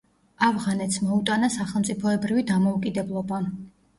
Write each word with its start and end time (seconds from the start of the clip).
ავღანეთს 0.45 0.97
მოუტანა 1.09 1.49
სახელმწიფოებრივი 1.57 2.45
დამოუკიდებლობა. 2.53 3.43